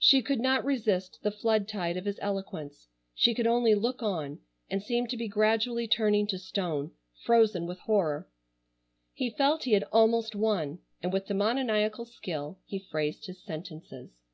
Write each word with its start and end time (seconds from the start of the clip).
She 0.00 0.22
could 0.22 0.40
not 0.40 0.64
resist 0.64 1.20
the 1.22 1.30
flood 1.30 1.68
tide 1.68 1.96
of 1.96 2.04
his 2.04 2.18
eloquence. 2.20 2.88
She 3.14 3.32
could 3.32 3.46
only 3.46 3.76
look 3.76 4.02
on 4.02 4.40
and 4.68 4.82
seem 4.82 5.06
to 5.06 5.16
be 5.16 5.28
gradually 5.28 5.86
turning 5.86 6.26
to 6.30 6.36
stone—frozen 6.40 7.64
with 7.64 7.78
horror. 7.78 8.28
He 9.12 9.30
felt 9.30 9.62
he 9.62 9.74
had 9.74 9.84
almost 9.92 10.34
won, 10.34 10.80
and 11.00 11.12
with 11.12 11.26
demoniacal 11.26 12.06
skill 12.06 12.58
he 12.64 12.80
phrased 12.90 13.26
his 13.26 13.40
sentences. 13.44 14.24